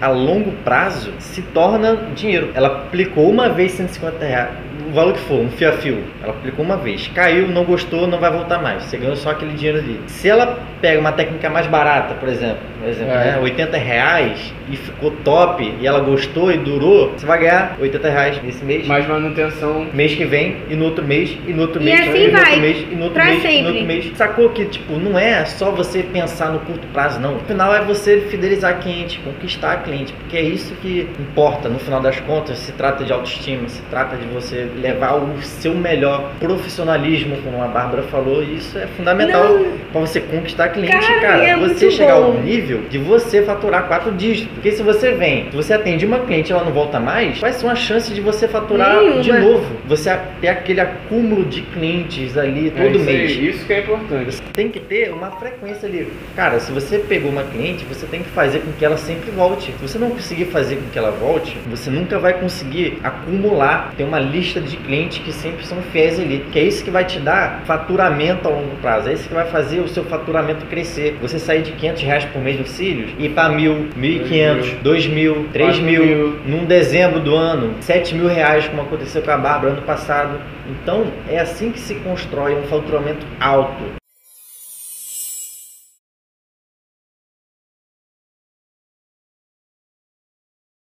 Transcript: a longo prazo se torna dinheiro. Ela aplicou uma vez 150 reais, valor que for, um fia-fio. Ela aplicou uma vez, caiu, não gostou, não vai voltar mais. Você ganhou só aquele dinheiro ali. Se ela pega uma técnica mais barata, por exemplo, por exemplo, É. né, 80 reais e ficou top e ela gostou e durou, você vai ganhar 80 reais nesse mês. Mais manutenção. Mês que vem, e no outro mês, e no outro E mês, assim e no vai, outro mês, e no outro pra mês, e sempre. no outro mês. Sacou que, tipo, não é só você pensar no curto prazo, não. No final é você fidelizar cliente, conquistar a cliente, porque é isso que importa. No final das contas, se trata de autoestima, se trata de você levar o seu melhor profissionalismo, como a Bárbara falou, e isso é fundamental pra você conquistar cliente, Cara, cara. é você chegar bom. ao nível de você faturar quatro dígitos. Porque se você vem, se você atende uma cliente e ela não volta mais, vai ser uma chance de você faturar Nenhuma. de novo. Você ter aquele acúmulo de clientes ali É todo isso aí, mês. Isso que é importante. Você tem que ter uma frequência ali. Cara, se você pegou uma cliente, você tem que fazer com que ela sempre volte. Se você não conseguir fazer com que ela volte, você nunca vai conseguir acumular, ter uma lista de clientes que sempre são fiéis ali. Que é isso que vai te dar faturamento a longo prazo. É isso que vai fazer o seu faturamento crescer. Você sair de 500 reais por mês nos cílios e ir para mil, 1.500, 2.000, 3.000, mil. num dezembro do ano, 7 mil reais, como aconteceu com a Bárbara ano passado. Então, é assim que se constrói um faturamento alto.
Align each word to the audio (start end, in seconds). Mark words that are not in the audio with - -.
a 0.00 0.08
longo 0.08 0.52
prazo 0.64 1.12
se 1.18 1.42
torna 1.42 1.96
dinheiro. 2.14 2.50
Ela 2.54 2.68
aplicou 2.68 3.28
uma 3.30 3.48
vez 3.48 3.72
150 3.72 4.24
reais, 4.24 4.50
valor 4.96 5.12
que 5.12 5.20
for, 5.20 5.38
um 5.40 5.48
fia-fio. 5.50 6.02
Ela 6.22 6.32
aplicou 6.32 6.64
uma 6.64 6.76
vez, 6.76 7.08
caiu, 7.14 7.46
não 7.48 7.64
gostou, 7.64 8.06
não 8.08 8.18
vai 8.18 8.30
voltar 8.32 8.60
mais. 8.60 8.82
Você 8.84 8.96
ganhou 8.96 9.14
só 9.14 9.30
aquele 9.30 9.52
dinheiro 9.52 9.78
ali. 9.78 10.00
Se 10.08 10.28
ela 10.28 10.58
pega 10.80 10.98
uma 10.98 11.12
técnica 11.12 11.48
mais 11.48 11.66
barata, 11.66 12.14
por 12.14 12.28
exemplo, 12.28 12.58
por 12.80 12.88
exemplo, 12.88 13.12
É. 13.12 13.32
né, 13.32 13.38
80 13.40 13.76
reais 13.78 14.52
e 14.70 14.76
ficou 14.76 15.10
top 15.24 15.74
e 15.80 15.86
ela 15.86 16.00
gostou 16.00 16.50
e 16.52 16.56
durou, 16.58 17.12
você 17.16 17.24
vai 17.26 17.38
ganhar 17.38 17.76
80 17.80 18.08
reais 18.10 18.42
nesse 18.42 18.64
mês. 18.64 18.86
Mais 18.86 19.06
manutenção. 19.06 19.86
Mês 19.92 20.14
que 20.14 20.24
vem, 20.24 20.56
e 20.68 20.74
no 20.74 20.84
outro 20.86 21.04
mês, 21.04 21.36
e 21.46 21.52
no 21.52 21.62
outro 21.62 21.80
E 21.80 21.84
mês, 21.84 22.00
assim 22.00 22.24
e 22.24 22.26
no 22.26 22.32
vai, 22.32 22.40
outro 22.42 22.60
mês, 22.60 22.78
e 22.78 22.94
no 22.94 23.02
outro 23.04 23.14
pra 23.14 23.24
mês, 23.26 23.38
e 23.38 23.42
sempre. 23.42 23.62
no 23.62 23.68
outro 23.68 23.84
mês. 23.86 24.12
Sacou 24.16 24.48
que, 24.50 24.64
tipo, 24.64 24.94
não 24.94 25.18
é 25.18 25.44
só 25.44 25.70
você 25.70 26.02
pensar 26.02 26.50
no 26.52 26.60
curto 26.60 26.86
prazo, 26.88 27.20
não. 27.20 27.34
No 27.34 27.40
final 27.40 27.74
é 27.74 27.82
você 27.82 28.22
fidelizar 28.30 28.78
cliente, 28.80 29.18
conquistar 29.20 29.72
a 29.72 29.76
cliente, 29.76 30.12
porque 30.14 30.36
é 30.36 30.42
isso 30.42 30.74
que 30.76 31.08
importa. 31.18 31.68
No 31.68 31.78
final 31.78 32.00
das 32.00 32.18
contas, 32.20 32.58
se 32.58 32.72
trata 32.72 33.04
de 33.04 33.12
autoestima, 33.12 33.68
se 33.68 33.82
trata 33.90 34.16
de 34.16 34.26
você 34.26 34.68
levar 34.86 35.14
o 35.16 35.42
seu 35.42 35.74
melhor 35.74 36.32
profissionalismo, 36.38 37.36
como 37.42 37.62
a 37.62 37.66
Bárbara 37.68 38.02
falou, 38.04 38.42
e 38.42 38.56
isso 38.56 38.78
é 38.78 38.86
fundamental 38.86 39.58
pra 39.92 40.00
você 40.00 40.20
conquistar 40.20 40.68
cliente, 40.68 40.96
Cara, 40.96 41.20
cara. 41.20 41.44
é 41.44 41.56
você 41.56 41.90
chegar 41.90 42.16
bom. 42.16 42.24
ao 42.24 42.32
nível 42.34 42.82
de 42.88 42.98
você 42.98 43.42
faturar 43.42 43.86
quatro 43.88 44.12
dígitos. 44.12 44.52
Porque 44.54 44.72
se 44.72 44.82
você 44.82 45.12
vem, 45.12 45.50
se 45.50 45.56
você 45.56 45.74
atende 45.74 46.06
uma 46.06 46.20
cliente 46.20 46.50
e 46.50 46.52
ela 46.52 46.64
não 46.64 46.72
volta 46.72 46.98
mais, 47.00 47.38
vai 47.38 47.52
ser 47.52 47.66
uma 47.66 47.74
chance 47.76 48.12
de 48.12 48.20
você 48.20 48.46
faturar 48.48 48.96
Nenhuma. 49.00 49.20
de 49.22 49.32
novo. 49.32 49.76
Você 49.86 50.16
ter 50.40 50.48
aquele 50.48 50.80
acúmulo 50.80 51.44
de 51.44 51.62
clientes 51.62 52.36
ali 52.36 52.68
É 52.76 52.82
todo 52.82 52.98
isso 52.98 53.08
aí, 53.08 53.16
mês. 53.16 53.30
Isso 53.56 53.66
que 53.66 53.72
é 53.72 53.80
importante. 53.80 54.34
Você 54.34 54.42
tem 54.52 54.68
que 54.68 54.80
ter 54.80 55.12
uma 55.12 55.30
frequência 55.32 55.88
ali. 55.88 56.08
Cara, 56.34 56.58
se 56.60 56.72
você 56.72 56.98
pegou 56.98 57.30
uma 57.30 57.42
cliente, 57.44 57.84
você 57.84 58.06
tem 58.06 58.22
que 58.22 58.28
fazer 58.30 58.60
com 58.60 58.72
que 58.72 58.84
ela 58.84 58.96
sempre 58.96 59.30
volte. 59.30 59.72
Se 59.72 59.88
você 59.88 59.98
não 59.98 60.10
conseguir 60.10 60.46
fazer 60.46 60.76
com 60.76 60.88
que 60.92 60.98
ela 60.98 61.10
volte, 61.10 61.56
você 61.68 61.90
nunca 61.90 62.18
vai 62.18 62.34
conseguir 62.34 62.98
acumular, 63.02 63.92
ter 63.96 64.04
uma 64.04 64.18
lista 64.18 64.60
de 64.60 64.65
clientes 64.74 65.18
que 65.18 65.32
sempre 65.32 65.64
são 65.66 65.82
fiéis 65.82 66.18
ali. 66.18 66.44
Que 66.50 66.58
é 66.58 66.64
isso 66.64 66.82
que 66.82 66.90
vai 66.90 67.04
te 67.04 67.20
dar 67.20 67.62
faturamento 67.66 68.48
a 68.48 68.50
longo 68.50 68.74
prazo. 68.76 69.08
É 69.08 69.12
isso 69.12 69.28
que 69.28 69.34
vai 69.34 69.46
fazer 69.46 69.80
o 69.80 69.88
seu 69.88 70.04
faturamento 70.04 70.64
crescer. 70.66 71.18
Você 71.20 71.38
sair 71.38 71.62
de 71.62 71.72
500 71.72 72.02
reais 72.02 72.24
por 72.24 72.40
mês 72.40 72.58
nos 72.58 72.70
cílios 72.70 73.10
e 73.18 73.26
ir 73.26 73.30
para 73.30 73.50
mil, 73.50 73.88
1.500, 73.98 74.82
2.000, 74.82 75.52
3.000, 75.52 75.82
mil. 75.82 76.40
num 76.46 76.64
dezembro 76.64 77.20
do 77.20 77.36
ano, 77.36 77.74
7 77.80 78.14
mil 78.14 78.28
reais, 78.28 78.66
como 78.66 78.82
aconteceu 78.82 79.22
com 79.22 79.30
a 79.30 79.36
Bárbara 79.36 79.74
ano 79.74 79.82
passado. 79.82 80.40
Então, 80.68 81.06
é 81.28 81.38
assim 81.38 81.70
que 81.70 81.78
se 81.78 81.94
constrói 81.96 82.54
um 82.54 82.62
faturamento 82.62 83.26
alto. 83.38 84.05